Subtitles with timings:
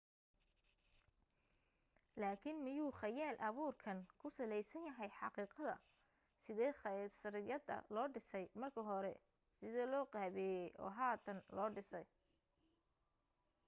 [2.23, 5.75] laakin miyuu khayaal abuurkeen ku salaysan yahay xaqiiqadda
[6.45, 9.13] sidee khasriyadda loo dhisay marka hore
[9.59, 12.05] sidee loo qaabeeyey oo hadan loo dhisay